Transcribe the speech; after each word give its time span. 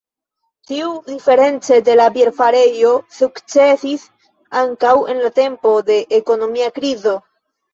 Tiu, 0.69 0.93
diference 1.09 1.77
de 1.89 1.97
la 1.99 2.07
bierfarejo, 2.15 2.95
sukcesis 3.17 4.07
ankaŭ 4.63 4.95
en 5.15 5.23
la 5.27 5.33
tempo 5.39 5.75
de 5.91 6.03
ekonomia 6.23 6.75
krizo. 6.81 7.19